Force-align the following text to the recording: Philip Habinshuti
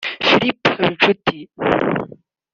Philip 0.27 0.59
Habinshuti 0.67 1.37